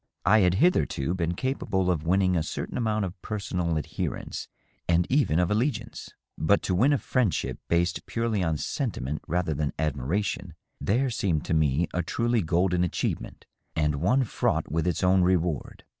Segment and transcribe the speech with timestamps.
[0.25, 4.47] I had hitherto been capable of winning a certain amount of personal adherence
[4.89, 9.73] and even of all^iance, but to win a friendship based purely on sentiment rather than
[9.77, 10.55] admiration,—
[10.89, 13.45] there seemed to me a truly golden achievement,
[13.75, 15.83] and one fraught with its own reward.